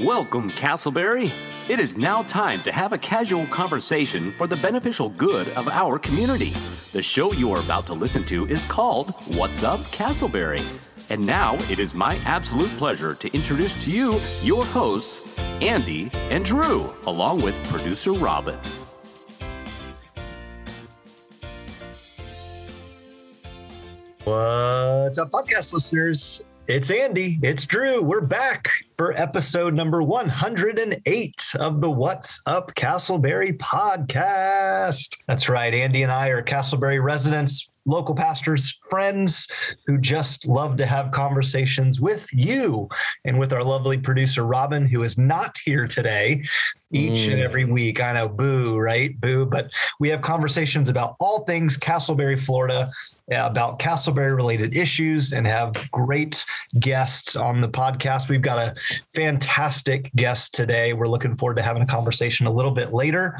[0.00, 1.32] Welcome, Casselberry.
[1.68, 6.00] It is now time to have a casual conversation for the beneficial good of our
[6.00, 6.50] community.
[6.90, 10.64] The show you are about to listen to is called What's Up, Casselberry.
[11.10, 16.44] And now it is my absolute pleasure to introduce to you your hosts, Andy and
[16.44, 18.58] Drew, along with producer Robin.
[24.24, 26.42] What's up, podcast listeners?
[26.66, 27.38] It's Andy.
[27.42, 28.02] It's Drew.
[28.02, 35.22] We're back for episode number 108 of the What's Up Casselberry podcast.
[35.26, 35.74] That's right.
[35.74, 39.48] Andy and I are Casselberry residents, local pastors, friends
[39.86, 42.88] who just love to have conversations with you
[43.24, 46.42] and with our lovely producer, Robin, who is not here today
[46.94, 48.00] each and every week.
[48.00, 49.18] I know, boo, right?
[49.20, 49.46] Boo.
[49.46, 52.90] But we have conversations about all things Casselberry, Florida,
[53.32, 56.44] about Casselberry related issues, and have great
[56.78, 58.28] guests on the podcast.
[58.28, 58.74] We've got a
[59.14, 60.92] fantastic guest today.
[60.92, 63.38] We're looking forward to having a conversation a little bit later.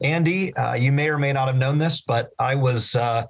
[0.00, 2.96] Andy, uh, you may or may not have known this, but I was.
[2.96, 3.26] Uh,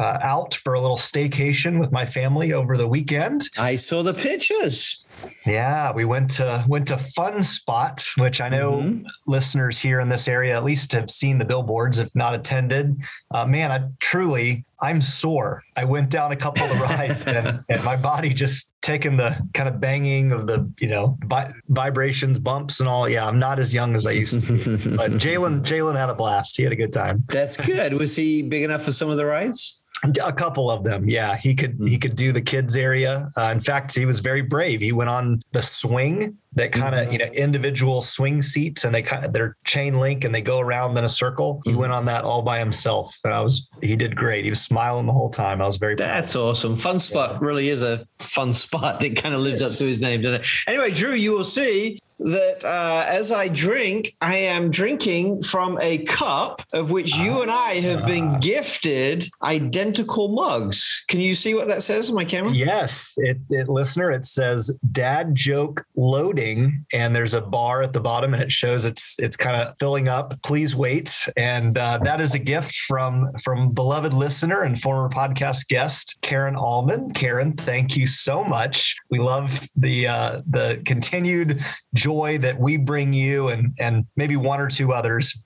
[0.00, 3.42] uh, out for a little staycation with my family over the weekend.
[3.58, 5.04] I saw the pictures.
[5.46, 9.06] Yeah, we went to went to Fun Spot, which I know mm-hmm.
[9.26, 12.96] listeners here in this area at least have seen the billboards, if not attended.
[13.30, 15.62] Uh, man, I truly I'm sore.
[15.76, 19.68] I went down a couple of rides and, and, my body just taking the kind
[19.68, 23.06] of banging of the you know vi- vibrations, bumps, and all.
[23.06, 24.52] Yeah, I'm not as young as I used to.
[24.52, 24.96] Be.
[24.96, 26.56] but Jalen Jalen had a blast.
[26.56, 27.24] He had a good time.
[27.28, 27.92] That's good.
[27.92, 29.82] Was he big enough for some of the rides?
[30.22, 31.36] A couple of them, yeah.
[31.36, 33.30] He could he could do the kids area.
[33.36, 34.80] Uh, in fact, he was very brave.
[34.80, 37.12] He went on the swing that kind of mm-hmm.
[37.12, 40.58] you know individual swing seats, and they kind of they're chain link and they go
[40.58, 41.60] around in a circle.
[41.64, 41.80] He mm-hmm.
[41.80, 44.44] went on that all by himself, and I was he did great.
[44.44, 45.60] He was smiling the whole time.
[45.60, 45.96] I was very.
[45.96, 46.42] That's proud.
[46.42, 46.76] awesome.
[46.76, 47.38] Fun spot yeah.
[47.42, 50.46] really is a fun spot that kind of lives up to his name, doesn't it?
[50.66, 55.98] Anyway, Drew, you will see that uh, as I drink, I am drinking from a
[56.04, 58.38] cup of which you and I have been ah.
[58.38, 61.04] gifted identical mugs.
[61.08, 62.52] Can you see what that says on my camera?
[62.52, 68.00] Yes, it, it listener, it says "Dad Joke Loading," and there's a bar at the
[68.00, 70.40] bottom, and it shows it's it's kind of filling up.
[70.42, 75.68] Please wait, and uh, that is a gift from from beloved listener and former podcast
[75.68, 77.10] guest Karen Allman.
[77.10, 78.94] Karen, thank you so much.
[79.10, 81.64] We love the uh, the continued
[81.94, 85.44] joy joy that we bring you and and maybe one or two others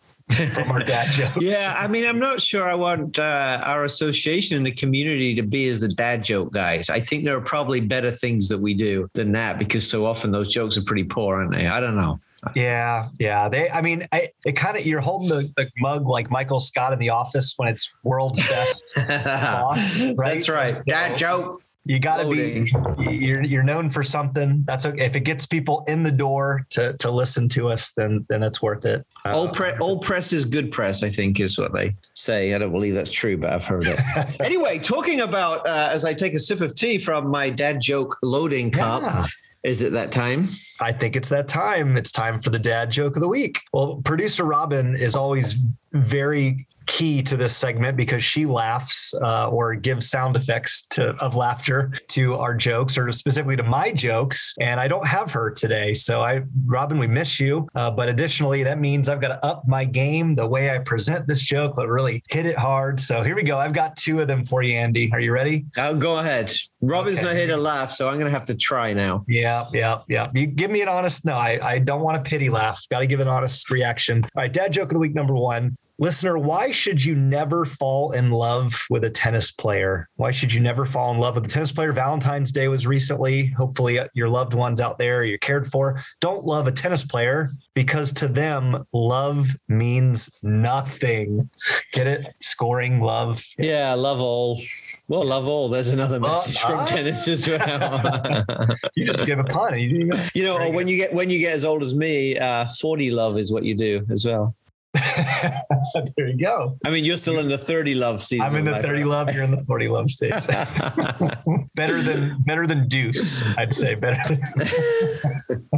[0.54, 1.42] from our dad jokes.
[1.42, 5.42] yeah, I mean, I'm not sure I want uh, our association in the community to
[5.42, 6.88] be as the dad joke guys.
[6.88, 10.30] I think there are probably better things that we do than that because so often
[10.30, 11.66] those jokes are pretty poor, aren't they?
[11.66, 12.16] I don't know.
[12.54, 13.48] Yeah, yeah.
[13.48, 16.92] They, I mean, I, it kind of you're holding the, the, mug like Michael Scott
[16.92, 20.34] in The Office when it's world's best boss, right?
[20.34, 20.78] That's right.
[20.86, 22.70] Dad joke you got to be
[23.14, 26.94] you're you're known for something that's okay if it gets people in the door to
[26.94, 30.44] to listen to us then then it's worth it uh, old press old press is
[30.44, 33.64] good press i think is what they say i don't believe that's true but i've
[33.64, 34.00] heard it
[34.40, 38.16] anyway talking about uh, as i take a sip of tea from my dad joke
[38.22, 39.24] loading cup yeah.
[39.62, 40.48] is it that time
[40.80, 41.96] I think it's that time.
[41.96, 43.60] It's time for the dad joke of the week.
[43.72, 45.54] Well, producer Robin is always
[45.92, 51.36] very key to this segment because she laughs uh, or gives sound effects to of
[51.36, 54.54] laughter to our jokes or specifically to my jokes.
[54.60, 55.94] And i don't have her today.
[55.94, 57.68] So i robin we miss you.
[57.74, 61.26] Uh, but additionally that means i've got to up my game the way i present
[61.26, 63.00] this joke but really hit it hard.
[63.00, 63.58] So here we go.
[63.58, 65.10] I've got two of them for you andy.
[65.12, 65.66] Are you ready?
[65.76, 66.52] Oh, go ahead.
[66.80, 67.28] Robin's okay.
[67.28, 69.24] not here to laugh so i'm gonna have to try now.
[69.28, 70.30] Yeah yeah yeah.
[70.34, 72.84] You give me an honest no i, I don't want a pity laugh.
[72.90, 74.24] Got to give an honest reaction.
[74.24, 78.12] All right dad joke of the week number one Listener, why should you never fall
[78.12, 80.08] in love with a tennis player?
[80.16, 81.92] Why should you never fall in love with a tennis player?
[81.92, 83.46] Valentine's Day was recently.
[83.50, 88.12] Hopefully, your loved ones out there you're cared for don't love a tennis player because
[88.14, 91.48] to them, love means nothing.
[91.92, 92.26] Get it?
[92.40, 93.44] Scoring love.
[93.58, 94.60] Yeah, love all.
[95.08, 95.68] Well, love all.
[95.68, 98.44] There's another message from uh, tennis as well.
[98.96, 99.78] you just give a pun.
[99.78, 103.12] You, you know, when you get when you get as old as me, uh, 40
[103.12, 104.54] love is what you do as well.
[106.16, 106.78] there you go.
[106.84, 108.46] I mean, you're still in the 30 love season.
[108.46, 109.34] I'm in the 30 love.
[109.34, 110.32] You're in the 40 love stage.
[111.74, 113.94] better than better than deuce, I'd say.
[113.94, 114.18] Better.
[114.28, 115.74] Than...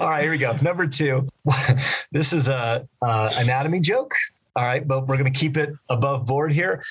[0.00, 0.56] All right, here we go.
[0.60, 1.28] Number two.
[2.12, 4.14] This is a uh, anatomy joke.
[4.54, 6.82] All right, but we're going to keep it above board here.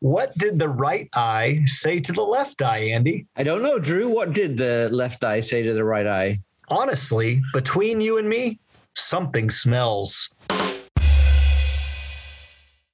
[0.00, 3.26] What did the right eye say to the left eye, Andy?
[3.36, 4.14] I don't know, Drew.
[4.14, 6.38] What did the left eye say to the right eye?
[6.68, 8.60] Honestly, between you and me,
[9.00, 10.28] something smells.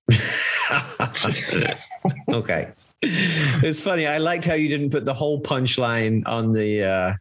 [2.28, 2.72] okay.
[3.02, 4.06] it's funny.
[4.06, 7.12] I liked how you didn't put the whole punchline on the uh,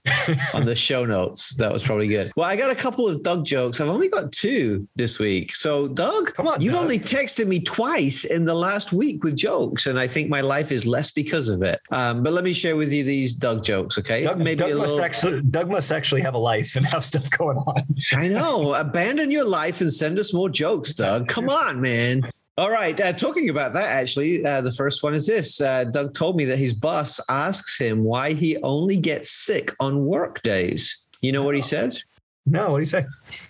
[0.54, 1.56] on the show notes.
[1.56, 2.31] That was probably good.
[2.38, 3.81] Well, I got a couple of Doug jokes.
[3.81, 5.54] I've only got two this week.
[5.54, 6.83] So, Doug, Come on, you've Doug.
[6.83, 10.72] only texted me twice in the last week with jokes, and I think my life
[10.72, 11.81] is less because of it.
[11.92, 14.24] Um, but let me share with you these Doug jokes, okay?
[14.24, 15.06] Doug, Maybe Doug a must little.
[15.06, 17.83] actually Doug must actually have a life and have stuff going on.
[18.13, 18.74] I know.
[18.86, 21.28] Abandon your life and send us more jokes, Doug.
[21.28, 22.21] Come on, man.
[22.57, 23.00] All right.
[23.00, 25.60] Uh, talking about that, actually, uh, the first one is this.
[25.60, 30.06] Uh, Doug told me that his boss asks him why he only gets sick on
[30.06, 31.04] work days.
[31.22, 31.98] You know what he said?
[32.46, 33.06] No, what do you say?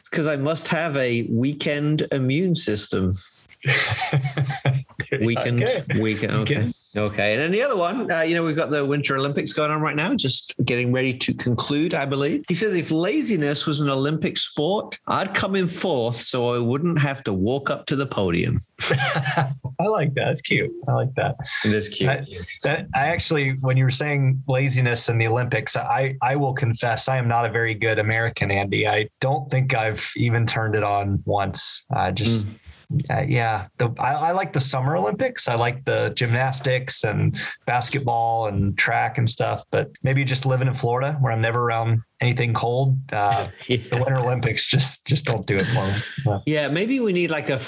[0.09, 3.11] Because I must have a weekend immune system.
[5.21, 5.83] Weekend, Okay.
[5.99, 6.31] weekend.
[6.33, 6.71] Okay.
[6.97, 7.33] Okay.
[7.33, 9.81] And then the other one, uh, you know, we've got the Winter Olympics going on
[9.81, 12.43] right now, just getting ready to conclude, I believe.
[12.47, 16.99] He says if laziness was an Olympic sport, I'd come in fourth so I wouldn't
[16.99, 18.59] have to walk up to the podium.
[18.89, 20.25] I like that.
[20.25, 20.71] That's cute.
[20.87, 21.35] I like that.
[21.63, 22.09] It is cute.
[22.09, 22.25] I,
[22.63, 27.07] that, I actually, when you were saying laziness in the Olympics, I, I will confess
[27.07, 28.87] I am not a very good American, Andy.
[28.87, 31.85] I don't think I've even turned it on once.
[31.91, 32.47] I just,
[33.09, 35.47] uh, yeah, the, I, I like the Summer Olympics.
[35.47, 39.63] I like the gymnastics and basketball and track and stuff.
[39.71, 42.97] But maybe just living in Florida where I'm never around anything cold.
[43.11, 46.41] Uh, the Winter Olympics just just don't do it for me.
[46.45, 47.59] Yeah, maybe we need like a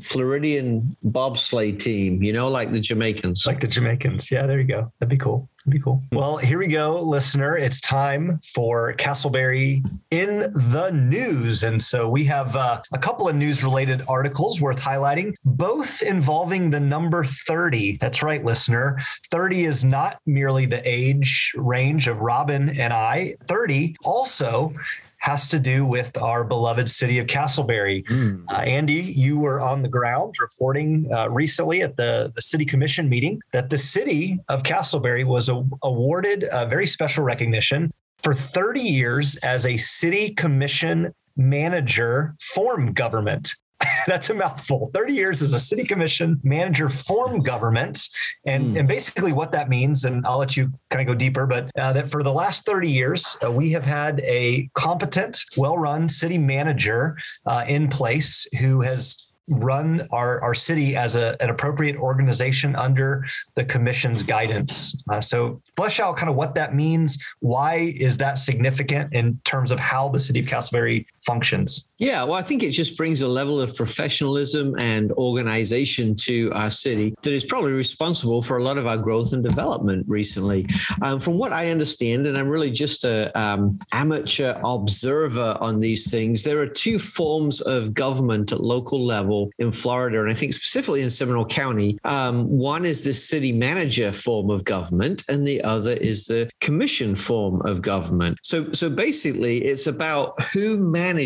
[0.00, 3.46] Floridian bobsleigh team, you know, like the Jamaicans.
[3.46, 4.30] like the Jamaicans.
[4.30, 4.92] Yeah, there you go.
[4.98, 5.48] That'd be cool.
[5.68, 6.02] That'd be cool.
[6.12, 7.58] Well, here we go, listener.
[7.58, 11.62] It's time for Casselberry in the news.
[11.62, 16.70] And so we have uh, a couple of news related articles worth highlighting, both involving
[16.70, 17.98] the number 30.
[18.00, 18.98] That's right, listener.
[19.30, 24.72] 30 is not merely the age range of Robin and I, 30 also
[25.20, 28.04] has to do with our beloved city of Casselberry.
[28.48, 33.08] Uh, Andy, you were on the ground reporting uh, recently at the, the city commission
[33.08, 38.80] meeting that the city of Casselberry was a- awarded a very special recognition for 30
[38.80, 43.54] years as a city commission manager form government.
[44.06, 44.90] That's a mouthful.
[44.94, 48.08] 30 years as a city commission manager form government.
[48.44, 51.70] And, and basically, what that means, and I'll let you kind of go deeper, but
[51.78, 56.08] uh, that for the last 30 years, uh, we have had a competent, well run
[56.08, 57.16] city manager
[57.46, 63.24] uh, in place who has run our, our city as a, an appropriate organization under
[63.54, 65.02] the commission's guidance.
[65.10, 67.18] Uh, so flesh out kind of what that means.
[67.40, 71.88] Why is that significant in terms of how the city of Casselberry functions?
[71.98, 76.70] Yeah, well, I think it just brings a level of professionalism and organization to our
[76.70, 80.66] city that is probably responsible for a lot of our growth and development recently.
[81.02, 86.10] Um, from what I understand, and I'm really just a um, amateur observer on these
[86.10, 90.54] things, there are two forms of government at local level in Florida, and I think
[90.54, 91.98] specifically in Seminole County.
[92.04, 97.14] Um, one is the city manager form of government, and the other is the commission
[97.14, 98.38] form of government.
[98.42, 101.17] So, so basically, it's about who manages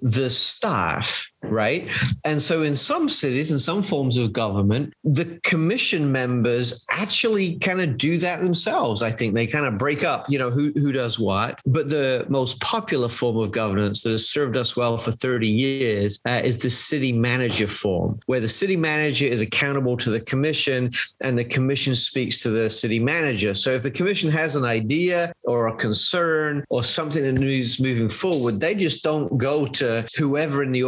[0.00, 1.90] the staff, right?
[2.24, 7.80] And so in some cities and some forms of government, the commission members actually kind
[7.80, 9.02] of do that themselves.
[9.02, 11.60] I think they kind of break up, you know, who, who does what.
[11.66, 16.20] But the most popular form of governance that has served us well for 30 years
[16.26, 20.90] uh, is the city manager form, where the city manager is accountable to the commission
[21.20, 23.54] and the commission speaks to the city manager.
[23.54, 28.08] So if the commission has an idea or a concern or something that needs moving
[28.08, 30.82] forward, they just don't go to whoever in the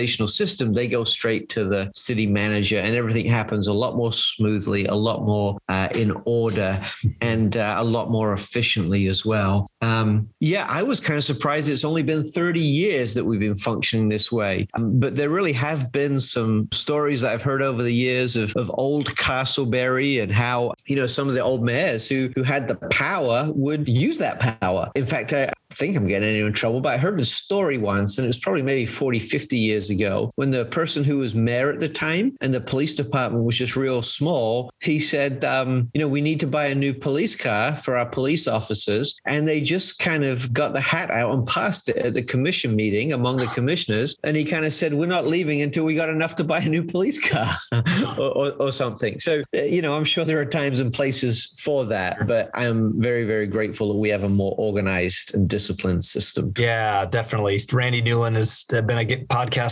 [0.00, 0.72] organizational system.
[0.72, 4.94] They go straight to the city manager, and everything happens a lot more smoothly, a
[4.94, 6.80] lot more uh, in order,
[7.20, 9.68] and uh, a lot more efficiently as well.
[9.82, 11.68] Um, yeah, I was kind of surprised.
[11.68, 15.52] It's only been 30 years that we've been functioning this way, um, but there really
[15.52, 20.32] have been some stories that I've heard over the years of, of old Casselberry and
[20.32, 24.18] how you know some of the old mayors who who had the power would use
[24.18, 24.90] that power.
[24.94, 28.24] In fact, I think I'm getting into trouble, but I heard a story once, and
[28.24, 31.80] it was probably maybe 40, 50 years ago, when the person who was mayor at
[31.80, 36.08] the time and the police department was just real small, he said, um, you know,
[36.08, 39.16] we need to buy a new police car for our police officers.
[39.26, 42.74] And they just kind of got the hat out and passed it at the commission
[42.74, 44.16] meeting among the commissioners.
[44.24, 46.68] And he kind of said, we're not leaving until we got enough to buy a
[46.68, 47.56] new police car
[48.18, 49.18] or, or, or something.
[49.20, 53.00] So, uh, you know, I'm sure there are times and places for that, but I'm
[53.00, 56.52] very, very grateful that we have a more organized and disciplined system.
[56.56, 57.58] Yeah, definitely.
[57.72, 59.28] Randy Newlon has been a ge-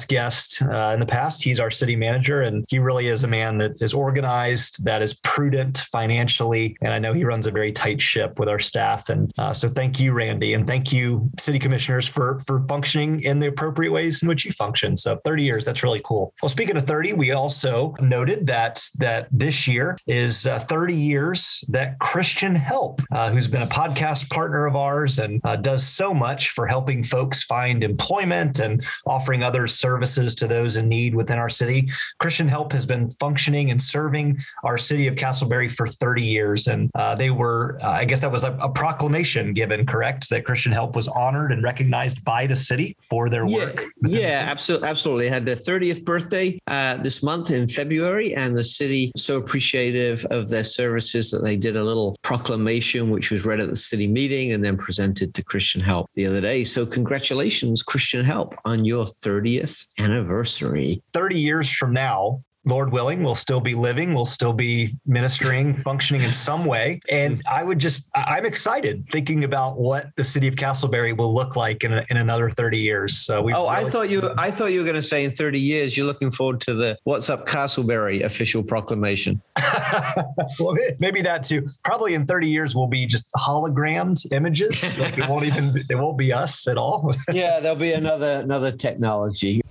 [0.09, 1.43] guest uh, in the past.
[1.43, 5.15] He's our city manager, and he really is a man that is organized, that is
[5.15, 9.09] prudent financially, and I know he runs a very tight ship with our staff.
[9.09, 13.38] And uh, so, thank you, Randy, and thank you, city commissioners, for for functioning in
[13.38, 14.97] the appropriate ways in which you function.
[14.97, 16.35] So, 30 years, that's really cool.
[16.43, 21.65] Well, speaking of 30, we also noted that that this year is uh, 30 years
[21.69, 26.15] that Christian Help, uh, who's been a podcast partner of ours and uh, does so
[26.15, 31.38] much for helping folks find employment and offering other services to those in need within
[31.38, 31.88] our city.
[32.18, 36.66] Christian Help has been functioning and serving our city of Casselberry for 30 years.
[36.66, 40.28] And uh, they were, uh, I guess that was a, a, proclamation given, correct?
[40.28, 43.85] That Christian Help was honored and recognized by the city for their yeah, work.
[44.02, 44.88] Yeah, absolutely.
[44.88, 45.28] Absolutely.
[45.28, 50.50] Had their 30th birthday uh, this month in February, and the city so appreciative of
[50.50, 54.52] their services that they did a little proclamation, which was read at the city meeting
[54.52, 56.64] and then presented to Christian Help the other day.
[56.64, 61.02] So, congratulations, Christian Help, on your 30th anniversary.
[61.12, 66.23] 30 years from now, Lord willing, we'll still be living, we'll still be ministering, functioning
[66.23, 67.00] in some way.
[67.11, 71.56] And I would just, I'm excited thinking about what the city of Casselberry will look
[71.56, 73.16] like in, a, in another 30 years.
[73.18, 73.54] So we.
[73.54, 75.97] Oh, really- I thought you, I thought you were going to say in 30 years
[75.97, 79.40] you're looking forward to the What's Up Casselberry" official proclamation.
[80.61, 81.68] well, maybe that too.
[81.85, 84.82] Probably in 30 years we'll be just hologrammed images.
[84.99, 87.14] like it won't even, it won't be us at all.
[87.32, 89.62] yeah, there'll be another another technology.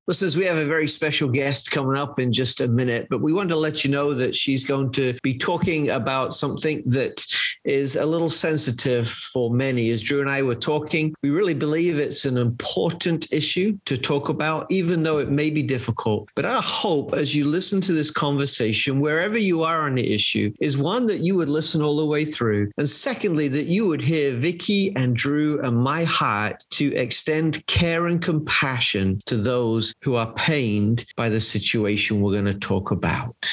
[0.06, 3.32] Listeners, we have a very special guest coming up in just a minute, but we
[3.32, 7.24] want to let you know that she's going to be talking about something that
[7.64, 9.90] is a little sensitive for many.
[9.90, 14.28] As Drew and I were talking, we really believe it's an important issue to talk
[14.28, 16.30] about, even though it may be difficult.
[16.34, 20.52] But our hope as you listen to this conversation, wherever you are on the issue,
[20.60, 22.70] is one that you would listen all the way through.
[22.78, 28.06] And secondly, that you would hear Vicky and Drew and my heart to extend care
[28.06, 33.48] and compassion to those who are pained by the situation we're going to talk about.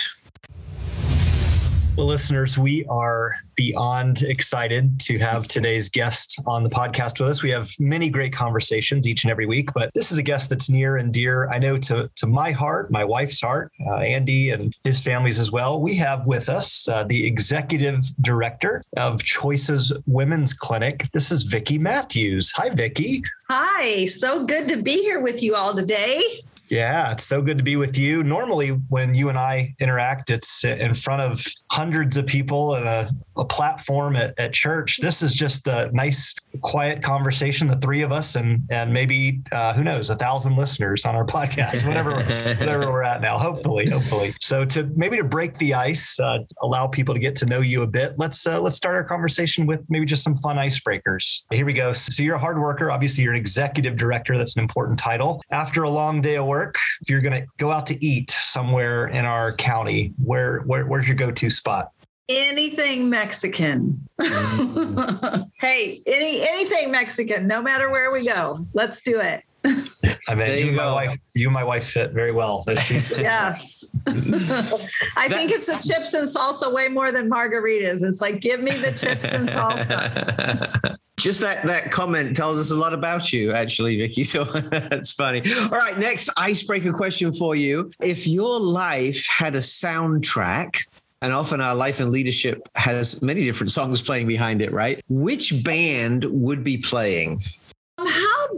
[1.98, 7.42] Well, listeners, we are beyond excited to have today's guest on the podcast with us.
[7.42, 10.70] We have many great conversations each and every week, but this is a guest that's
[10.70, 14.76] near and dear, I know, to, to my heart, my wife's heart, uh, Andy and
[14.84, 15.82] his families as well.
[15.82, 21.10] We have with us uh, the executive director of Choices Women's Clinic.
[21.14, 22.52] This is Vicki Matthews.
[22.52, 23.24] Hi, Vicki.
[23.50, 26.44] Hi, so good to be here with you all today.
[26.70, 28.24] Yeah, it's so good to be with you.
[28.24, 33.10] Normally, when you and I interact, it's in front of hundreds of people and a,
[33.38, 34.98] a platform at, at, church.
[34.98, 39.74] This is just a nice, quiet conversation, the three of us, and and maybe uh,
[39.74, 42.16] who knows, a thousand listeners on our podcast, whatever
[42.60, 43.38] whatever we're at now.
[43.38, 44.34] Hopefully, hopefully.
[44.42, 47.84] So to maybe to break the ice, uh, allow people to get to know you
[47.84, 48.16] a bit.
[48.18, 51.44] Let's uh, let's start our conversation with maybe just some fun icebreakers.
[51.52, 51.94] Here we go.
[51.94, 52.92] So you're a hard worker.
[52.92, 54.38] Obviously, you're an executive director.
[54.38, 55.42] That's an important title.
[55.52, 58.32] After a long day of work work, if you're going to go out to eat
[58.32, 61.92] somewhere in our county, where, where where's your go-to spot?
[62.30, 64.08] Anything Mexican.
[64.20, 65.42] Mm-hmm.
[65.60, 68.58] hey, any anything Mexican, no matter where we go.
[68.74, 69.44] Let's do it.
[69.66, 72.64] I mean, you, you, my wife, you and my wife fit very well.
[72.68, 73.88] yes.
[74.08, 78.04] I think it's the chips and salsa way more than margaritas.
[78.04, 80.98] It's like, give me the chips and salsa.
[81.18, 84.24] Just that that comment tells us a lot about you, actually, Vicky.
[84.24, 85.42] So that's funny.
[85.64, 90.86] All right, next icebreaker question for you: If your life had a soundtrack,
[91.24, 95.04] and often our life and leadership has many different songs playing behind it, right?
[95.10, 97.42] Which band would be playing?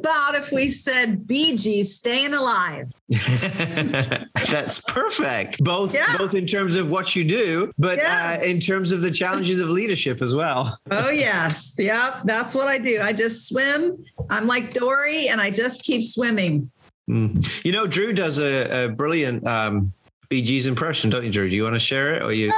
[0.03, 2.91] How about if we said Bee Gees staying alive?
[3.10, 5.63] That's perfect.
[5.63, 6.18] Both Yeah.
[6.18, 8.41] both in terms of what you do, but Yes.
[8.41, 10.77] uh, in terms of the challenges of leadership as well.
[10.91, 11.75] Oh, yes.
[11.79, 12.22] Yep.
[12.25, 13.00] That's what I do.
[13.01, 14.03] I just swim.
[14.29, 16.70] I'm like Dory and I just keep swimming.
[17.10, 17.63] Mm.
[17.65, 19.91] You know, Drew does a, a brilliant um,
[20.29, 21.50] Bee Gees impression, don't you, Drew?
[21.50, 22.51] Do you want to share it, or you?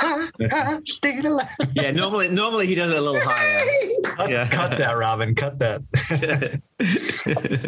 [0.86, 1.46] Staying alive.
[1.74, 3.60] Yeah, normally normally he does it a little higher.
[4.16, 4.48] Cut, Yeah.
[4.48, 5.34] cut that, Robin.
[5.34, 6.60] Cut that.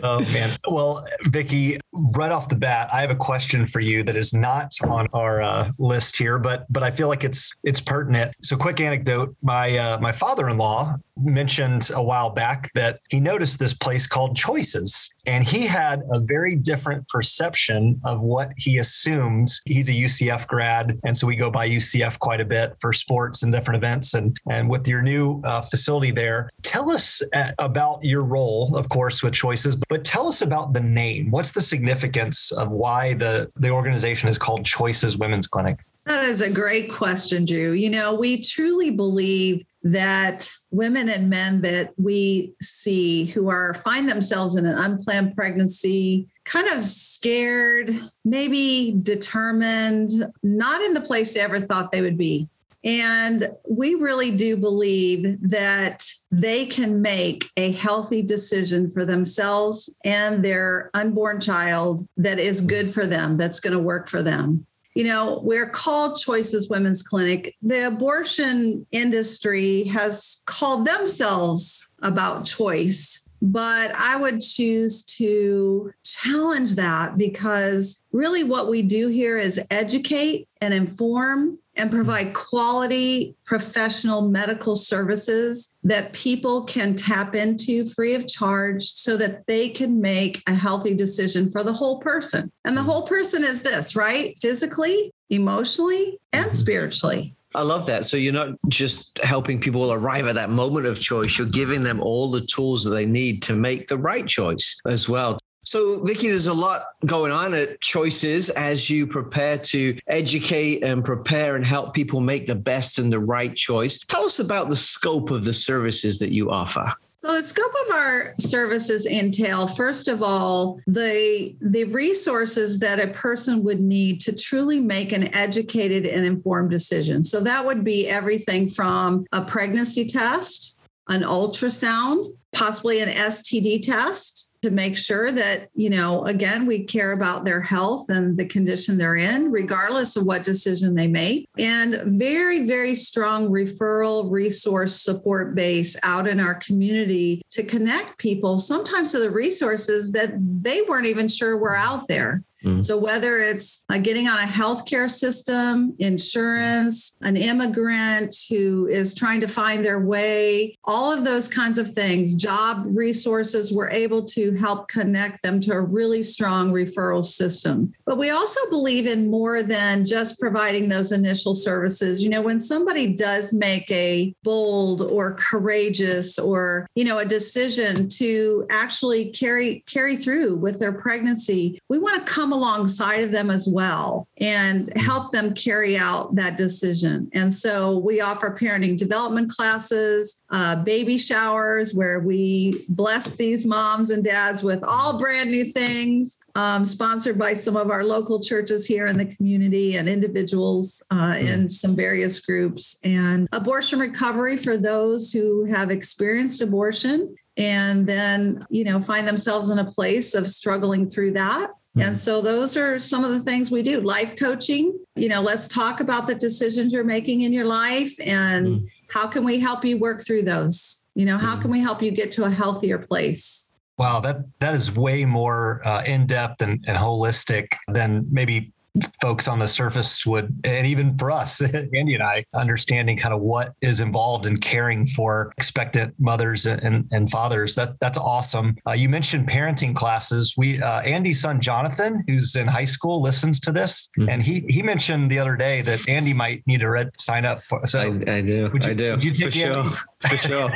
[0.03, 0.51] oh man.
[0.69, 4.73] Well, Vicky, right off the bat, I have a question for you that is not
[4.87, 8.35] on our uh, list here, but but I feel like it's it's pertinent.
[8.43, 13.75] So, quick anecdote: my uh, my father-in-law mentioned a while back that he noticed this
[13.75, 19.49] place called Choices, and he had a very different perception of what he assumed.
[19.65, 23.43] He's a UCF grad, and so we go by UCF quite a bit for sports
[23.43, 24.15] and different events.
[24.15, 28.89] And and with your new uh, facility there, tell us uh, about your role, of
[28.89, 31.31] course, with Choices, but tell us about the name.
[31.31, 35.81] What's the significance of why the the organization is called Choices Women's Clinic?
[36.07, 37.73] That is a great question, Drew.
[37.73, 44.09] You know, we truly believe that women and men that we see who are find
[44.09, 47.91] themselves in an unplanned pregnancy, kind of scared,
[48.25, 52.49] maybe determined, not in the place they ever thought they would be.
[52.85, 60.45] And we really do believe that they can make a healthy decision for themselves and
[60.45, 65.05] their unborn child that is good for them, that's going to work for them you
[65.05, 67.57] know, we're called Choices Women's Clinic.
[67.63, 77.19] The abortion industry has called themselves about choice, but I would choose to challenge that
[77.19, 84.75] because really what we do here is educate and inform and provide quality professional medical
[84.75, 90.55] services that people can tap into free of charge so that they can make a
[90.55, 92.51] healthy decision for the whole person.
[92.65, 92.91] And the mm-hmm.
[92.91, 94.35] whole person is this, right?
[94.41, 96.55] Physically, emotionally, and mm-hmm.
[96.55, 97.37] spiritually.
[97.55, 98.05] I love that.
[98.05, 102.01] So you're not just helping people arrive at that moment of choice, you're giving them
[102.01, 105.39] all the tools that they need to make the right choice as well.
[105.67, 111.03] So, Vicky, there's a lot going on at Choices as you prepare to educate and
[111.03, 113.99] prepare and help people make the best and the right choice.
[113.99, 116.93] Tell us about the scope of the services that you offer.
[117.25, 123.07] So the scope of our services entail, first of all, the the resources that a
[123.15, 127.25] person would need to truly make an educated and informed decision.
[127.25, 130.79] So that would be everything from a pregnancy test,
[131.09, 137.13] an ultrasound, possibly an STD test to make sure that, you know, again, we care
[137.13, 141.47] about their health and the condition they're in, regardless of what decision they make.
[141.59, 148.59] And very, very strong referral resource support base out in our community to connect people
[148.59, 152.43] sometimes to the resources that they weren't even sure were out there.
[152.83, 159.41] So, whether it's uh, getting on a healthcare system, insurance, an immigrant who is trying
[159.43, 164.53] to find their way, all of those kinds of things, job resources, we're able to
[164.55, 167.93] help connect them to a really strong referral system.
[168.07, 172.23] But we also believe in more than just providing those initial services.
[172.23, 178.09] You know, when somebody does make a bold or courageous or, you know, a decision
[178.11, 183.51] to actually carry carry through with their pregnancy, we want to come alongside of them
[183.51, 187.31] as well and help them carry out that decision.
[187.33, 194.11] And so we offer parenting development classes, uh, baby showers, where we bless these moms
[194.11, 198.87] and dads with all brand new things, um, sponsored by some of our local churches
[198.87, 204.77] here in the community and individuals uh, in some various groups, and abortion recovery for
[204.77, 210.49] those who have experienced abortion and then you know find themselves in a place of
[210.49, 211.71] struggling through that.
[211.97, 214.01] And so those are some of the things we do.
[214.01, 218.89] Life coaching you know let's talk about the decisions you're making in your life and
[219.11, 221.07] how can we help you work through those?
[221.15, 224.75] You know how can we help you get to a healthier place Wow, that that
[224.75, 228.73] is way more uh, in depth and, and holistic than maybe
[229.21, 231.61] folks on the surface would, and even for us,
[231.95, 237.09] Andy and I, understanding kind of what is involved in caring for expectant mothers and,
[237.11, 237.75] and fathers.
[237.75, 238.77] That that's awesome.
[238.87, 240.55] Uh, you mentioned parenting classes.
[240.57, 244.29] We uh, Andy's son Jonathan, who's in high school, listens to this, Mhm.
[244.29, 247.63] and he he mentioned the other day that Andy might need to red, sign up
[247.65, 247.85] for.
[247.87, 248.71] So I, I do.
[248.73, 249.11] would you- I do.
[249.13, 249.91] would you For take sure.
[250.25, 250.37] Andy?
[250.37, 250.71] for sure,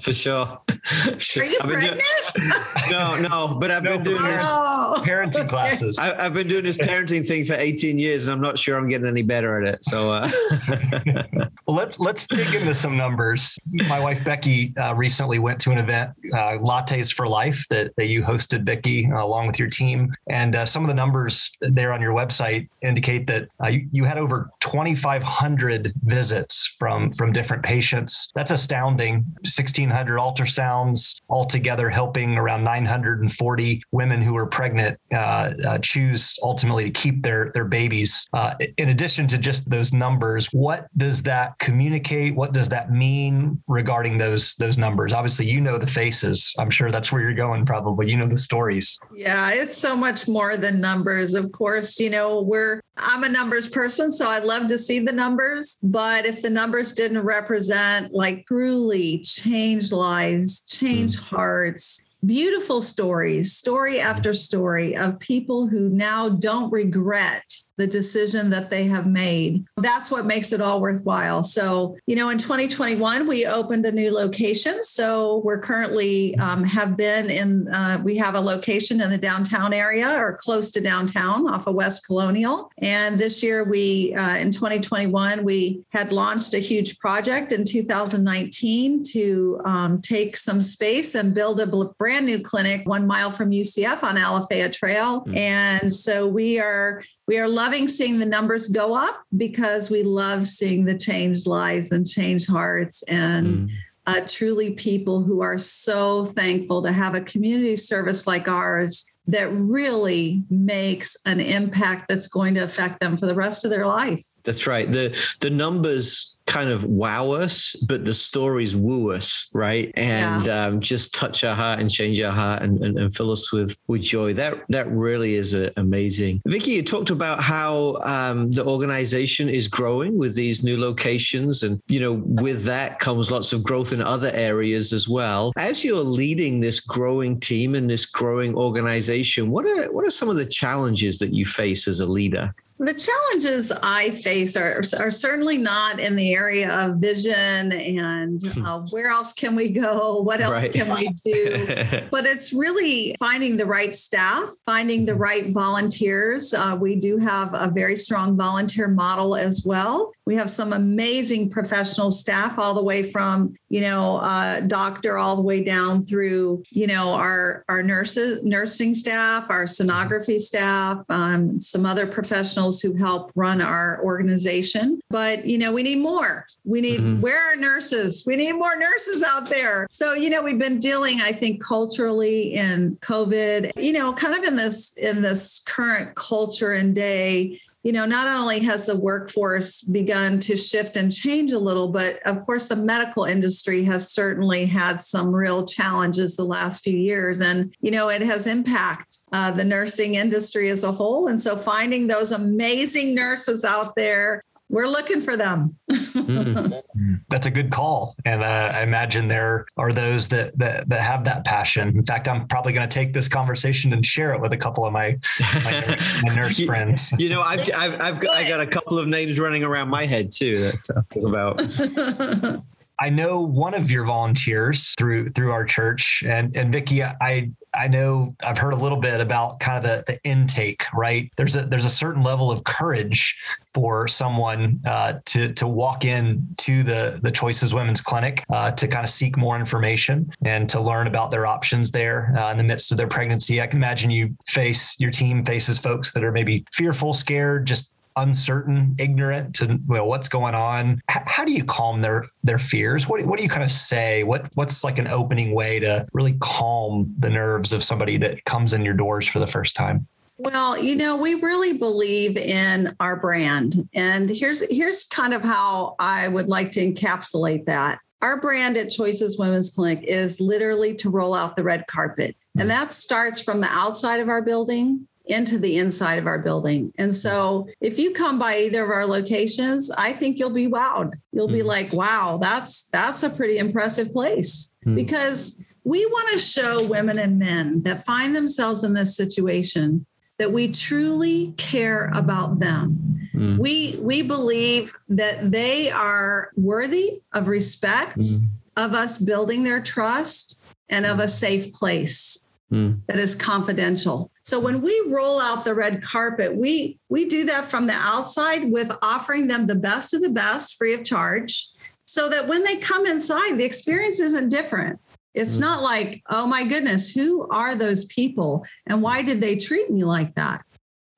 [0.00, 1.44] for sure.
[1.44, 2.02] Are you pregnant?
[2.34, 2.50] Doing,
[2.90, 5.02] no, no, but I've no, been doing this oh.
[5.04, 5.98] parenting classes.
[5.98, 8.88] I, have been doing this parenting thing for 18 years, and I'm not sure I'm
[8.88, 9.84] getting any better at it.
[9.84, 10.30] So, uh.
[11.66, 13.58] well, let's let's dig into some numbers.
[13.88, 18.06] My wife Becky uh, recently went to an event, uh, Lattes for Life, that, that
[18.06, 21.92] you hosted, Becky, uh, along with your team, and uh, some of the numbers there
[21.92, 27.62] on your website indicate that uh, you, you had over 2,500 visits from from different
[27.62, 28.32] patients.
[28.34, 28.83] That's astounding.
[28.84, 36.90] 1,600 ultrasounds altogether, helping around 940 women who are pregnant uh, uh, choose ultimately to
[36.90, 38.26] keep their their babies.
[38.32, 42.34] Uh, in addition to just those numbers, what does that communicate?
[42.34, 45.12] What does that mean regarding those those numbers?
[45.12, 46.54] Obviously, you know the faces.
[46.58, 47.64] I'm sure that's where you're going.
[47.66, 48.98] Probably, you know the stories.
[49.14, 51.34] Yeah, it's so much more than numbers.
[51.34, 55.12] Of course, you know we're I'm a numbers person, so I'd love to see the
[55.12, 55.78] numbers.
[55.82, 61.30] But if the numbers didn't represent like truly change lives, change mm.
[61.30, 67.44] hearts, beautiful stories, story after story of people who now don't regret
[67.76, 69.64] the decision that they have made.
[69.76, 71.42] That's what makes it all worthwhile.
[71.42, 74.82] So, you know, in 2021, we opened a new location.
[74.82, 79.72] So we're currently um, have been in, uh, we have a location in the downtown
[79.72, 82.70] area or close to downtown off of West Colonial.
[82.78, 89.02] And this year, we, uh, in 2021, we had launched a huge project in 2019
[89.04, 91.66] to um, take some space and build a
[91.98, 95.20] brand new clinic one mile from UCF on Alafaya Trail.
[95.20, 95.36] Mm-hmm.
[95.36, 100.46] And so we are we are loving seeing the numbers go up because we love
[100.46, 103.70] seeing the changed lives and changed hearts and mm.
[104.06, 109.50] uh, truly people who are so thankful to have a community service like ours that
[109.50, 114.22] really makes an impact that's going to affect them for the rest of their life.
[114.44, 114.90] That's right.
[114.90, 119.92] The the numbers kind of wow us, but the stories woo us, right?
[119.96, 120.66] And yeah.
[120.66, 123.78] um, just touch our heart and change our heart and, and, and, fill us with
[123.86, 124.34] with joy.
[124.34, 126.42] That that really is uh, amazing.
[126.46, 131.80] Vicky, you talked about how um, the organization is growing with these new locations, and
[131.88, 135.52] you know, with that comes lots of growth in other areas as well.
[135.56, 140.28] As you're leading this growing team and this growing organization, what are what are some
[140.28, 142.54] of the challenges that you face as a leader?
[142.78, 148.66] The challenges I face are, are certainly not in the area of vision and hmm.
[148.66, 150.20] uh, where else can we go?
[150.22, 150.72] What else right.
[150.72, 151.66] can we do?
[152.10, 155.20] but it's really finding the right staff, finding the mm-hmm.
[155.20, 156.52] right volunteers.
[156.52, 160.12] Uh, we do have a very strong volunteer model as well.
[160.26, 165.36] We have some amazing professional staff, all the way from you know uh, doctor all
[165.36, 171.60] the way down through you know our our nurses, nursing staff, our sonography staff, um,
[171.60, 175.00] some other professionals who help run our organization.
[175.10, 176.46] But you know we need more.
[176.64, 177.20] We need mm-hmm.
[177.20, 178.24] where are nurses?
[178.26, 179.86] We need more nurses out there.
[179.90, 183.72] So you know we've been dealing, I think, culturally in COVID.
[183.76, 188.26] You know, kind of in this in this current culture and day you know, not
[188.26, 192.76] only has the workforce begun to shift and change a little, but of course, the
[192.76, 197.42] medical industry has certainly had some real challenges the last few years.
[197.42, 201.28] And, you know, it has impacted uh, the nursing industry as a whole.
[201.28, 205.76] And so finding those amazing nurses out there we're looking for them.
[205.90, 207.20] mm.
[207.28, 211.24] That's a good call, and uh, I imagine there are those that, that that have
[211.24, 211.88] that passion.
[211.88, 214.86] In fact, I'm probably going to take this conversation and share it with a couple
[214.86, 215.18] of my
[215.64, 217.12] my nurse, my nurse friends.
[217.18, 220.06] You know, I've I've, I've got, I got a couple of names running around my
[220.06, 220.72] head too.
[220.88, 222.64] That uh, about.
[223.00, 227.88] I know one of your volunteers through through our church, and and Vicky, I I
[227.88, 231.30] know I've heard a little bit about kind of the, the intake, right?
[231.36, 233.36] There's a there's a certain level of courage
[233.72, 238.86] for someone uh, to to walk in to the the Choices Women's Clinic uh, to
[238.86, 242.64] kind of seek more information and to learn about their options there uh, in the
[242.64, 243.60] midst of their pregnancy.
[243.60, 247.93] I can imagine you face your team faces folks that are maybe fearful, scared, just
[248.16, 251.02] uncertain, ignorant to well, what's going on.
[251.10, 253.08] H- how do you calm their their fears?
[253.08, 254.22] What what do you kind of say?
[254.22, 258.72] What what's like an opening way to really calm the nerves of somebody that comes
[258.72, 260.06] in your doors for the first time?
[260.36, 263.88] Well, you know, we really believe in our brand.
[263.94, 268.00] And here's here's kind of how I would like to encapsulate that.
[268.20, 272.36] Our brand at Choices Women's Clinic is literally to roll out the red carpet.
[272.54, 272.68] And hmm.
[272.68, 276.92] that starts from the outside of our building into the inside of our building.
[276.98, 281.12] And so if you come by either of our locations, I think you'll be wowed.
[281.32, 284.72] You'll be like, wow, that's that's a pretty impressive place.
[284.86, 290.06] mm Because we want to show women and men that find themselves in this situation
[290.38, 292.98] that we truly care about them.
[293.34, 293.58] Mm.
[293.58, 298.46] We we believe that they are worthy of respect, mm.
[298.76, 303.00] of us building their trust and of a safe place mm.
[303.06, 304.30] that is confidential.
[304.42, 308.70] So when we roll out the red carpet, we we do that from the outside
[308.70, 311.68] with offering them the best of the best free of charge
[312.06, 315.00] so that when they come inside the experience isn't different.
[315.34, 315.60] It's mm.
[315.60, 320.04] not like, "Oh my goodness, who are those people and why did they treat me
[320.04, 320.62] like that?"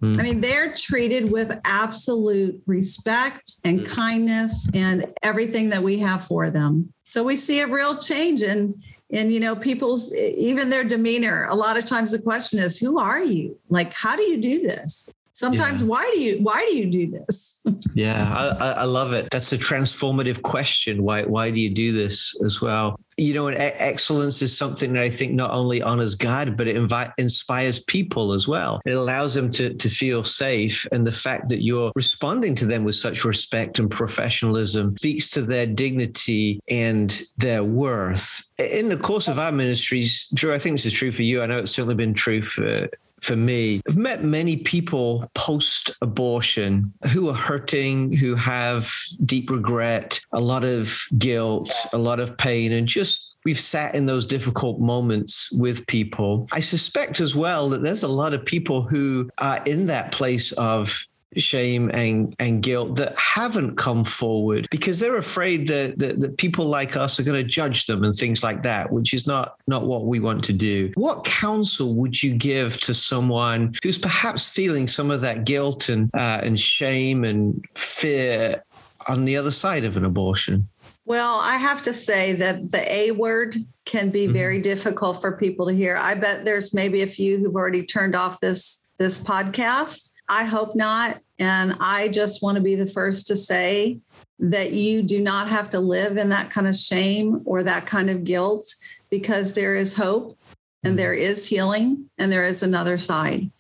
[0.03, 0.19] Mm.
[0.19, 3.97] I mean, they're treated with absolute respect and mm.
[3.97, 6.93] kindness and everything that we have for them.
[7.05, 11.47] So we see a real change in in you know people's even their demeanor.
[11.51, 13.59] A lot of times the question is, "Who are you?
[13.69, 15.87] Like, how do you do this?" Sometimes, yeah.
[15.87, 17.63] why do you why do you do this?
[17.95, 19.29] yeah, I, I love it.
[19.31, 21.03] That's a transformative question.
[21.03, 22.99] Why why do you do this as well?
[23.19, 26.77] you know, and excellence is something that I think not only honors God, but it
[26.77, 28.81] invite, inspires people as well.
[28.85, 30.87] It allows them to, to feel safe.
[30.93, 35.43] And the fact that you're responding to them with such respect and professionalism speaks to
[35.43, 38.45] their dignity and their worth.
[38.59, 41.43] In the course of our ministries, Drew, I think this is true for you.
[41.43, 42.87] I know it's certainly been true for,
[43.21, 43.81] for me.
[43.89, 48.93] I've met many people post abortion who are hurting, who have
[49.25, 54.07] deep regret, a lot of guilt, a lot of pain, and just we've sat in
[54.07, 56.49] those difficult moments with people.
[56.53, 60.53] I suspect as well that there's a lot of people who are in that place
[60.53, 61.07] of
[61.41, 66.67] shame and, and guilt that haven't come forward because they're afraid that, that, that people
[66.67, 69.87] like us are going to judge them and things like that, which is not, not
[69.87, 70.93] what we want to do.
[70.95, 76.11] What counsel would you give to someone who's perhaps feeling some of that guilt and,
[76.15, 78.63] uh, and shame and fear
[79.09, 80.69] on the other side of an abortion?
[81.05, 84.33] Well, I have to say that the A word can be mm-hmm.
[84.33, 85.97] very difficult for people to hear.
[85.97, 90.75] I bet there's maybe a few who've already turned off this this podcast I hope
[90.75, 91.19] not.
[91.39, 93.99] And I just want to be the first to say
[94.39, 98.11] that you do not have to live in that kind of shame or that kind
[98.11, 98.75] of guilt
[99.11, 100.37] because there is hope
[100.83, 103.51] and there is healing and there is another side.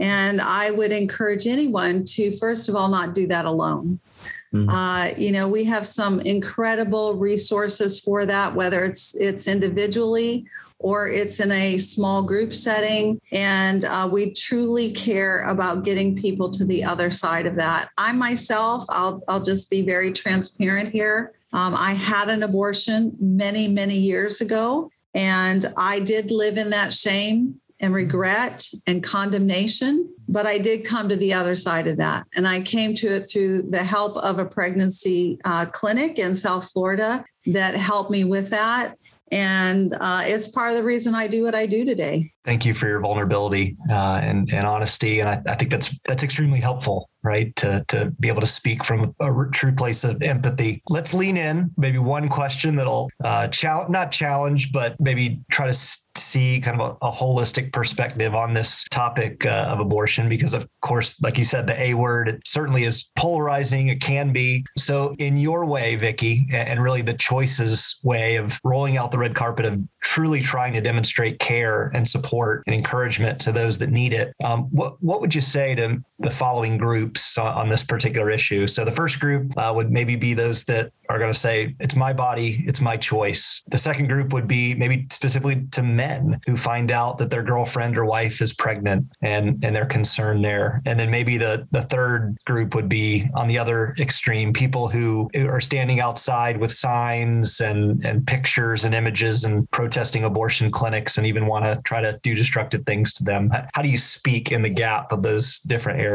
[0.00, 4.00] And I would encourage anyone to, first of all, not do that alone.
[4.52, 4.68] Mm-hmm.
[4.68, 10.46] Uh, you know, we have some incredible resources for that, whether it's it's individually
[10.82, 13.20] or it's in a small group setting.
[13.30, 17.88] And uh, we truly care about getting people to the other side of that.
[17.96, 21.32] I myself, I'll, I'll just be very transparent here.
[21.52, 26.92] Um, I had an abortion many, many years ago, and I did live in that
[26.92, 30.08] shame and regret and condemnation.
[30.28, 32.26] But I did come to the other side of that.
[32.34, 36.70] And I came to it through the help of a pregnancy uh, clinic in South
[36.70, 38.96] Florida that helped me with that.
[39.32, 42.31] And uh, it's part of the reason I do what I do today.
[42.44, 45.20] Thank you for your vulnerability uh, and, and honesty.
[45.20, 47.54] And I, I think that's that's extremely helpful right?
[47.56, 50.82] To, to be able to speak from a true place of empathy.
[50.88, 51.70] Let's lean in.
[51.76, 55.74] Maybe one question that'll uh, challenge, not challenge, but maybe try to
[56.16, 60.66] see kind of a, a holistic perspective on this topic uh, of abortion, because of
[60.80, 63.88] course, like you said, the A word it certainly is polarizing.
[63.88, 64.64] It can be.
[64.76, 69.34] So, in your way, Vicki, and really the choices way of rolling out the red
[69.34, 72.31] carpet of truly trying to demonstrate care and support
[72.66, 76.30] and encouragement to those that need it, um, what what would you say to the
[76.30, 78.66] following groups on this particular issue.
[78.66, 81.96] So the first group uh, would maybe be those that are going to say, it's
[81.96, 83.62] my body, it's my choice.
[83.68, 87.98] The second group would be maybe specifically to men who find out that their girlfriend
[87.98, 90.80] or wife is pregnant and, and they're concerned there.
[90.86, 95.28] And then maybe the, the third group would be on the other extreme, people who
[95.34, 101.26] are standing outside with signs and, and pictures and images and protesting abortion clinics and
[101.26, 103.50] even want to try to do destructive things to them.
[103.74, 106.11] How do you speak in the gap of those different areas?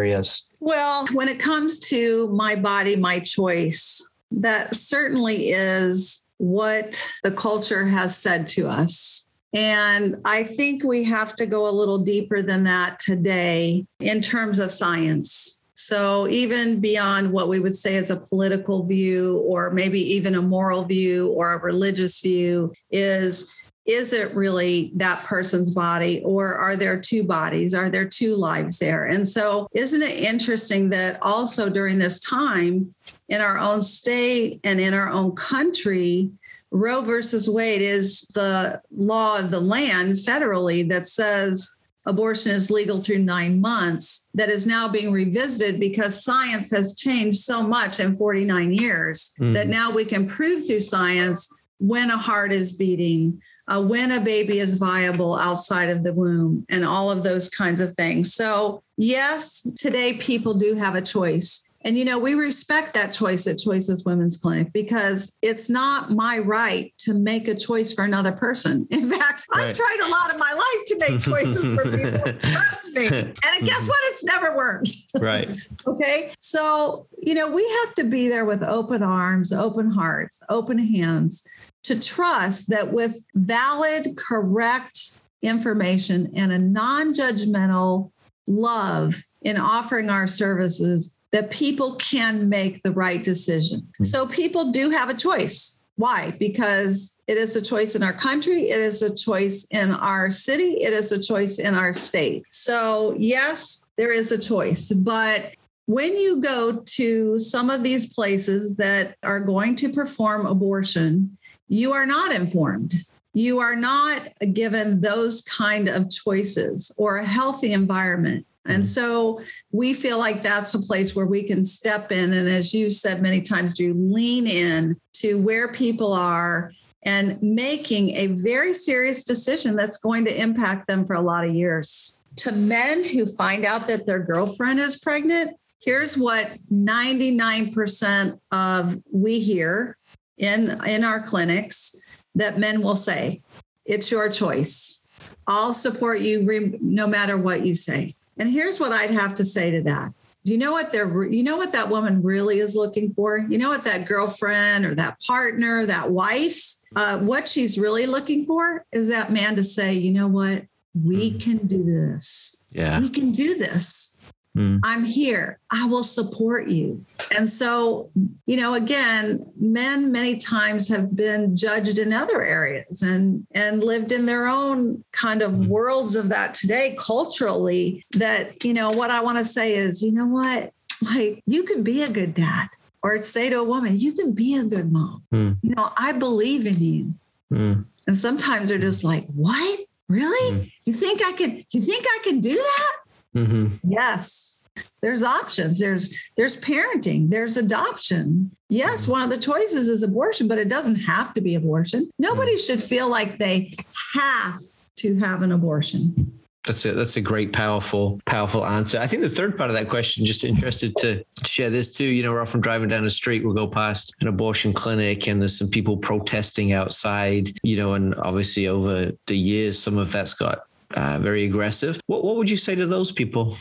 [0.60, 7.86] Well, when it comes to my body, my choice, that certainly is what the culture
[7.86, 9.27] has said to us.
[9.53, 14.60] And I think we have to go a little deeper than that today in terms
[14.60, 15.63] of science.
[15.73, 20.41] So, even beyond what we would say is a political view, or maybe even a
[20.41, 23.53] moral view or a religious view, is
[23.88, 28.78] is it really that person's body or are there two bodies are there two lives
[28.80, 32.93] there and so isn't it interesting that also during this time
[33.30, 36.30] in our own state and in our own country
[36.69, 41.73] roe versus wade is the law of the land federally that says
[42.06, 47.38] abortion is legal through nine months that is now being revisited because science has changed
[47.38, 49.54] so much in 49 years mm.
[49.54, 54.21] that now we can prove through science when a heart is beating uh, when a
[54.21, 58.34] baby is viable outside of the womb, and all of those kinds of things.
[58.34, 61.67] So, yes, today people do have a choice.
[61.82, 66.39] And, you know, we respect that choice at Choices Women's Clinic because it's not my
[66.39, 68.88] right to make a choice for another person.
[68.89, 69.67] In fact, right.
[69.67, 72.34] I've tried a lot of my life to make choices for people.
[72.51, 73.08] Trust me.
[73.08, 73.97] And guess what?
[74.06, 74.89] It's never worked.
[75.15, 75.58] Right.
[75.88, 76.34] okay.
[76.39, 81.47] So, you know, we have to be there with open arms, open hearts, open hands
[81.88, 88.12] to trust that with valid, correct information and a non judgmental
[88.47, 93.82] love in offering our services, that people can make the right decision.
[93.82, 94.06] Mm-hmm.
[94.06, 95.82] So people do have a choice.
[95.95, 96.36] Why?
[96.39, 100.84] Because it is a choice in our country, it is a choice in our city,
[100.84, 102.43] it is a choice in our state.
[102.52, 105.54] So, yes, there is a choice, but
[105.88, 111.37] when you go to some of these places that are going to perform abortion,
[111.67, 112.93] you are not informed.
[113.34, 118.45] You are not given those kind of choices or a healthy environment.
[118.65, 118.86] And mm-hmm.
[118.86, 122.34] so we feel like that's a place where we can step in.
[122.34, 126.71] And as you said many times, do lean in to where people are
[127.03, 131.53] and making a very serious decision that's going to impact them for a lot of
[131.53, 132.21] years.
[132.38, 139.39] To men who find out that their girlfriend is pregnant, here's what 99% of we
[139.39, 139.96] hear
[140.38, 141.95] in, in our clinics
[142.36, 143.41] that men will say
[143.86, 145.08] it's your choice.
[145.47, 148.15] I'll support you no matter what you say.
[148.38, 150.13] And here's what I'd have to say to that.
[150.43, 153.38] You know what they're you know what that woman really is looking for?
[153.38, 158.45] You know what that girlfriend or that partner, that wife, uh, what she's really looking
[158.45, 160.63] for is that man to say, you know what,
[160.95, 161.41] we mm.
[161.41, 162.58] can do this.
[162.71, 163.00] Yeah.
[163.00, 164.16] We can do this.
[164.58, 164.80] Mm.
[164.84, 165.60] I'm here.
[165.72, 167.06] I will support you.
[167.36, 168.10] And so,
[168.48, 174.12] you know, again, men many times have been judged in other areas and and lived
[174.12, 175.67] in their own kind of mm.
[175.67, 180.12] worlds of that today culturally that, you know, what I want to say is, you
[180.12, 180.74] know what?
[181.13, 182.70] Like you can be a good dad
[183.04, 185.24] or say to a woman, you can be a good mom.
[185.32, 185.58] Mm.
[185.62, 187.13] You know, I believe in you.
[187.54, 187.86] Mm.
[188.08, 189.80] And sometimes they're just like, what?
[190.10, 190.58] Really?
[190.58, 190.72] Mm.
[190.86, 192.96] You think I could, you think I can do that?
[193.38, 193.89] Mm-hmm.
[193.89, 194.67] Yes.
[195.02, 195.80] There's options.
[195.80, 197.30] There's there's parenting.
[197.30, 198.52] There's adoption.
[198.69, 199.12] Yes, mm-hmm.
[199.12, 202.12] one of the choices is abortion, but it doesn't have to be abortion.
[202.19, 202.73] Nobody mm-hmm.
[202.73, 203.71] should feel like they
[204.13, 204.60] have
[204.97, 206.38] to have an abortion.
[206.67, 209.00] That's a that's a great, powerful, powerful answer.
[209.00, 212.04] I think the third part of that question, just interested to share this too.
[212.04, 215.41] You know, we're often driving down the street, we'll go past an abortion clinic, and
[215.41, 217.58] there's some people protesting outside.
[217.63, 222.00] You know, and obviously over the years, some of that's got uh, very aggressive.
[222.08, 223.56] What what would you say to those people?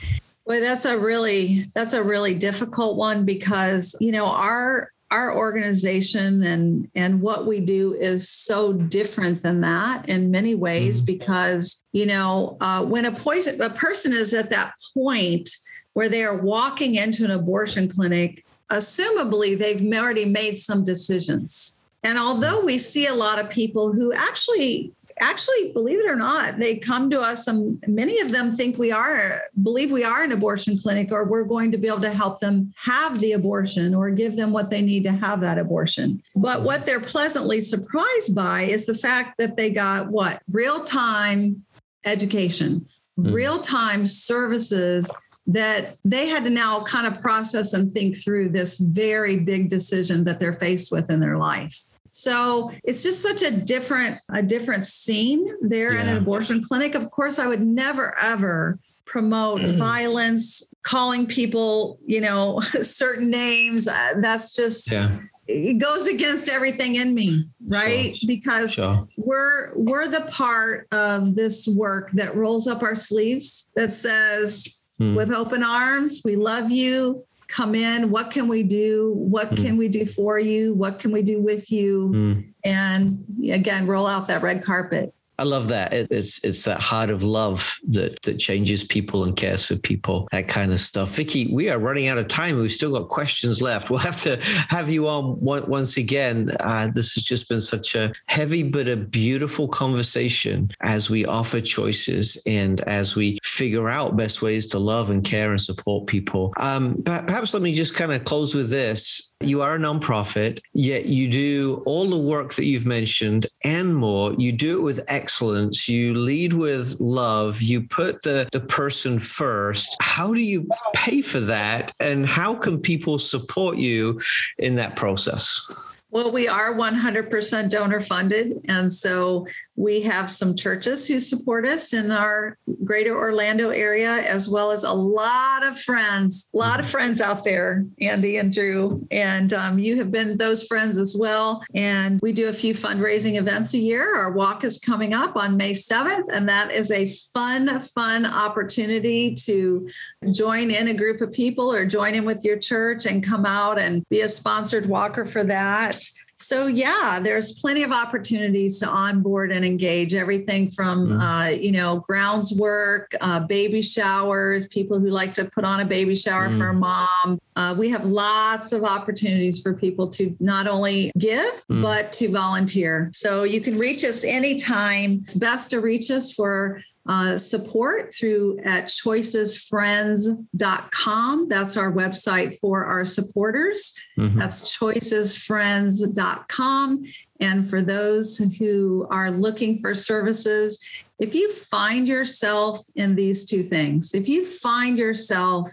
[0.45, 6.43] Well, that's a really that's a really difficult one because you know our our organization
[6.43, 11.07] and and what we do is so different than that in many ways mm-hmm.
[11.07, 15.51] because you know uh, when a poison a person is at that point
[15.93, 22.19] where they are walking into an abortion clinic assumably they've already made some decisions and
[22.19, 26.77] although we see a lot of people who actually actually, believe it or not, they
[26.77, 27.47] come to us.
[27.47, 31.45] and many of them think we are, believe we are an abortion clinic, or we're
[31.45, 34.83] going to be able to help them have the abortion or give them what they
[34.83, 36.23] need to have that abortion.
[36.35, 41.65] But what they're pleasantly surprised by is the fact that they got what real time
[42.05, 42.87] education,
[43.19, 43.33] mm.
[43.33, 45.13] real time services
[45.49, 50.25] that they had to now kind of process and think through this very big decision
[50.25, 51.87] that they're faced with in their life.
[52.17, 56.03] So it's just such a different a different scene there yeah.
[56.03, 56.95] in an abortion clinic.
[56.95, 59.77] Of course, I would never ever promote mm.
[59.77, 63.87] violence, calling people, you know, certain names.
[63.87, 65.19] Uh, that's just yeah.
[65.47, 68.17] it goes against everything in me, right?
[68.17, 68.27] Sure.
[68.27, 69.07] Because sure.
[69.19, 75.15] we're we're the part of this work that rolls up our sleeves that says mm.
[75.15, 79.65] with open arms, we love you come in what can we do what mm.
[79.65, 82.53] can we do for you what can we do with you mm.
[82.65, 85.93] and again roll out that red carpet I love that.
[85.93, 90.29] It, it's it's that heart of love that that changes people and cares for people.
[90.33, 91.11] That kind of stuff.
[91.11, 92.59] Vicky, we are running out of time.
[92.59, 93.91] We've still got questions left.
[93.97, 94.37] We'll have to
[94.69, 96.51] have you on once again.
[96.61, 101.63] Uh, this has just been such a heavy but a beautiful conversation as we offer
[101.63, 106.53] choices and as we figure out best ways to love and care and support people.
[106.59, 109.33] Um, perhaps let me just kind of close with this.
[109.41, 114.33] You are a nonprofit, yet you do all the work that you've mentioned and more.
[114.39, 115.89] You do it with excellence.
[115.89, 117.61] You lead with love.
[117.61, 119.95] You put the, the person first.
[120.01, 121.93] How do you pay for that?
[122.01, 124.21] And how can people support you
[124.59, 125.95] in that process?
[126.11, 128.65] Well, we are 100% donor funded.
[128.69, 129.47] And so
[129.77, 134.85] We have some churches who support us in our greater Orlando area, as well as
[134.85, 139.07] a lot of friends, a lot of friends out there, Andy and Drew.
[139.11, 141.63] And um, you have been those friends as well.
[141.75, 144.17] And we do a few fundraising events a year.
[144.17, 149.35] Our walk is coming up on May 7th, and that is a fun, fun opportunity
[149.35, 149.89] to
[150.31, 153.79] join in a group of people or join in with your church and come out
[153.79, 156.01] and be a sponsored walker for that.
[156.39, 160.13] So yeah, there's plenty of opportunities to onboard and engage.
[160.13, 161.21] Everything from mm-hmm.
[161.21, 165.85] uh, you know grounds work, uh, baby showers, people who like to put on a
[165.85, 166.59] baby shower mm-hmm.
[166.59, 167.07] for a mm.
[167.25, 167.41] mom.
[167.57, 171.83] Uh, we have lots of opportunities for people to not only give mm-hmm.
[171.83, 173.11] but to volunteer.
[173.15, 175.21] So you can reach us anytime.
[175.25, 181.49] It's best to reach us for uh, support through at choicesfriends.com.
[181.49, 183.95] That's our website for our supporters.
[184.19, 184.39] Mm-hmm.
[184.39, 187.05] That's choicesfriends.com.
[187.41, 190.81] And for those who are looking for services,
[191.19, 195.69] if you find yourself in these two things, if you find yourself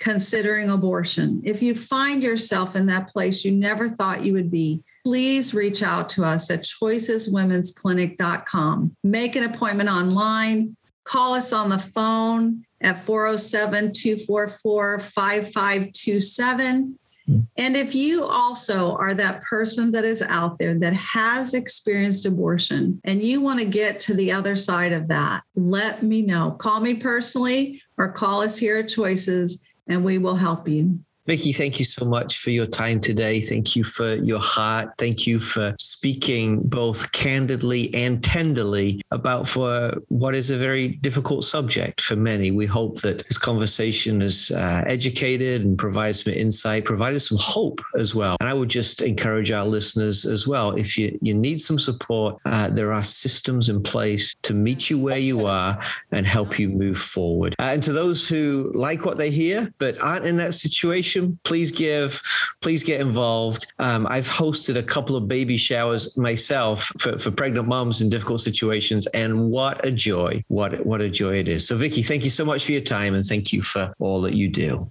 [0.00, 4.80] considering abortion, if you find yourself in that place you never thought you would be,
[5.04, 8.96] please reach out to us at choiceswomensclinic.com.
[9.04, 16.98] Make an appointment online, call us on the phone at 407 244 5527.
[17.26, 23.00] And if you also are that person that is out there that has experienced abortion
[23.02, 26.50] and you want to get to the other side of that, let me know.
[26.50, 30.98] Call me personally or call us here at Choices and we will help you.
[31.26, 33.40] Vicki, thank you so much for your time today.
[33.40, 34.90] Thank you for your heart.
[34.98, 41.44] Thank you for speaking both candidly and tenderly about for what is a very difficult
[41.44, 42.50] subject for many.
[42.50, 47.80] We hope that this conversation has uh, educated and provided some insight, provided some hope
[47.96, 48.36] as well.
[48.40, 50.72] And I would just encourage our listeners as well.
[50.72, 54.98] If you, you need some support, uh, there are systems in place to meet you
[54.98, 57.54] where you are and help you move forward.
[57.58, 61.13] Uh, and to those who like what they hear but aren't in that situation,
[61.44, 62.20] please give,
[62.60, 63.72] please get involved.
[63.78, 68.40] Um, I've hosted a couple of baby showers myself for, for pregnant moms in difficult
[68.40, 70.42] situations, and what a joy!
[70.48, 71.66] What what a joy it is.
[71.66, 74.34] So, Vicki, thank you so much for your time, and thank you for all that
[74.34, 74.88] you do.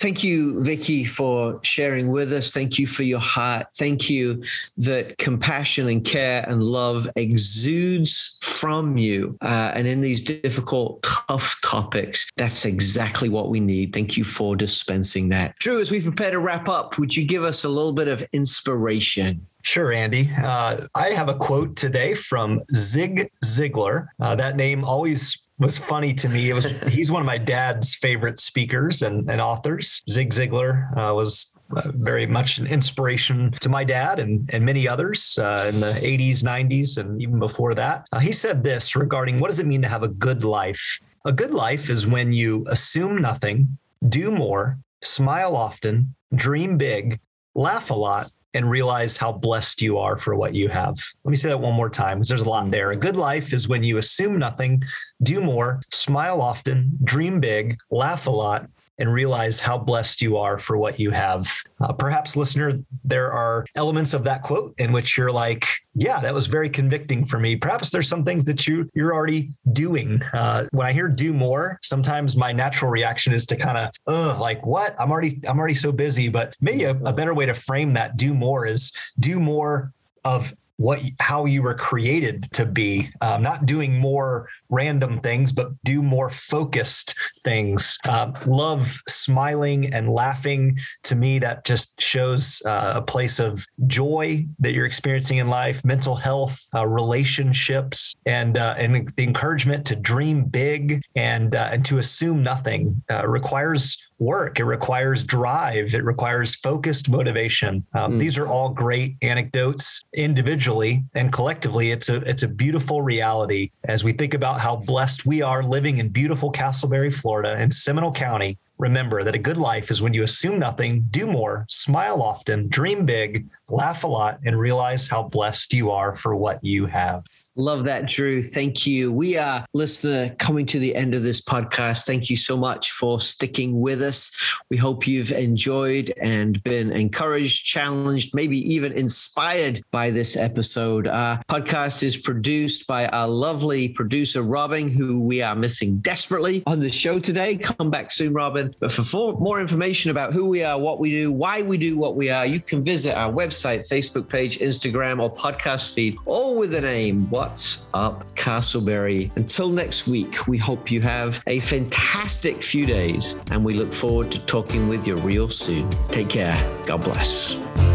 [0.00, 2.52] Thank you, Vicky, for sharing with us.
[2.52, 3.66] Thank you for your heart.
[3.74, 4.42] Thank you
[4.76, 9.36] that compassion and care and love exudes from you.
[9.42, 13.92] Uh, and in these difficult, tough topics, that's exactly what we need.
[13.92, 15.58] Thank you for dispensing that.
[15.58, 18.22] Drew, as we prepare to wrap up, would you give us a little bit of
[18.32, 19.44] inspiration?
[19.62, 20.30] Sure, Andy.
[20.42, 24.06] Uh, I have a quote today from Zig Ziglar.
[24.20, 26.50] Uh, that name always was funny to me.
[26.50, 30.02] It was he's one of my dad's favorite speakers and, and authors.
[30.08, 34.88] Zig Ziglar uh, was uh, very much an inspiration to my dad and, and many
[34.88, 38.06] others uh, in the 80s, 90s, and even before that.
[38.12, 41.00] Uh, he said this regarding what does it mean to have a good life?
[41.24, 43.78] A good life is when you assume nothing,
[44.08, 47.20] do more, smile often, dream big,
[47.54, 50.96] laugh a lot, and realize how blessed you are for what you have.
[51.24, 52.70] Let me say that one more time because there's a lot mm.
[52.70, 52.90] there.
[52.90, 54.82] A good life is when you assume nothing,
[55.22, 58.68] do more, smile often, dream big, laugh a lot,
[58.98, 61.52] and realize how blessed you are for what you have.
[61.80, 66.34] Uh, perhaps, listener, there are elements of that quote in which you're like, yeah, that
[66.34, 67.56] was very convicting for me.
[67.56, 70.20] Perhaps there's some things that you you're already doing.
[70.32, 74.38] Uh, when I hear do more, sometimes my natural reaction is to kind of, uh,
[74.40, 74.94] like what?
[74.98, 76.28] I'm already I'm already so busy.
[76.28, 79.92] But maybe a, a better way to frame that do more is do more
[80.24, 85.70] of what how you were created to be um, not doing more random things but
[85.84, 87.14] do more focused
[87.44, 87.98] things.
[88.04, 94.46] Uh, love smiling and laughing to me that just shows uh, a place of joy
[94.60, 99.96] that you're experiencing in life mental health uh, relationships and uh, and the encouragement to
[99.96, 104.58] dream big and uh, and to assume nothing uh, requires work.
[104.58, 105.94] It requires drive.
[105.94, 107.84] It requires focused motivation.
[107.94, 108.18] Um, mm.
[108.18, 111.90] These are all great anecdotes individually and collectively.
[111.90, 115.98] It's a it's a beautiful reality as we think about how blessed we are living
[115.98, 118.58] in beautiful Casselberry, Florida, in Seminole County.
[118.78, 123.04] Remember that a good life is when you assume nothing, do more, smile often, dream
[123.04, 127.24] big, laugh a lot, and realize how blessed you are for what you have.
[127.58, 128.40] Love that, Drew.
[128.40, 129.12] Thank you.
[129.12, 132.06] We are, listener, coming to the end of this podcast.
[132.06, 134.30] Thank you so much for sticking with us.
[134.70, 141.08] We hope you've enjoyed and been encouraged, challenged, maybe even inspired by this episode.
[141.08, 146.78] Our podcast is produced by our lovely producer, Robin, who we are missing desperately on
[146.78, 147.56] the show today.
[147.56, 148.72] Come back soon, Robin.
[148.78, 152.14] But for more information about who we are, what we do, why we do what
[152.14, 156.70] we are, you can visit our website, Facebook page, Instagram, or podcast feed, all with
[156.70, 157.47] the name What
[157.94, 159.34] Up Casselberry.
[159.36, 164.30] Until next week, we hope you have a fantastic few days and we look forward
[164.32, 165.88] to talking with you real soon.
[166.10, 166.56] Take care.
[166.86, 167.87] God bless.